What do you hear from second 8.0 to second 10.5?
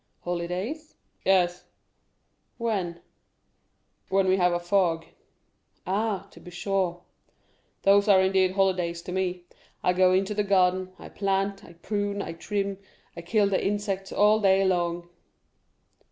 are indeed holidays to me; I go into the